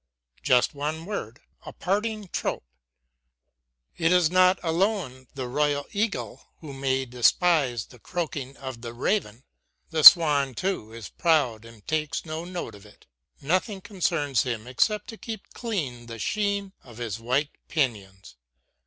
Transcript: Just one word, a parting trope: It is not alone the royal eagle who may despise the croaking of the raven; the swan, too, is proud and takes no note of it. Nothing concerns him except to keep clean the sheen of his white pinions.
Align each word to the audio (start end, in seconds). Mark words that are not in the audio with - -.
Just 0.41 0.73
one 0.73 1.05
word, 1.05 1.41
a 1.63 1.71
parting 1.71 2.27
trope: 2.29 2.63
It 3.99 4.11
is 4.11 4.31
not 4.31 4.57
alone 4.63 5.27
the 5.35 5.47
royal 5.47 5.85
eagle 5.91 6.47
who 6.59 6.73
may 6.73 7.05
despise 7.05 7.85
the 7.85 7.99
croaking 7.99 8.57
of 8.57 8.81
the 8.81 8.93
raven; 8.95 9.43
the 9.91 10.03
swan, 10.03 10.55
too, 10.55 10.91
is 10.91 11.09
proud 11.09 11.65
and 11.65 11.85
takes 11.87 12.25
no 12.25 12.45
note 12.45 12.73
of 12.73 12.83
it. 12.83 13.05
Nothing 13.41 13.79
concerns 13.79 14.41
him 14.41 14.65
except 14.65 15.07
to 15.09 15.17
keep 15.17 15.53
clean 15.53 16.07
the 16.07 16.17
sheen 16.17 16.73
of 16.83 16.97
his 16.97 17.19
white 17.19 17.51
pinions. 17.67 18.35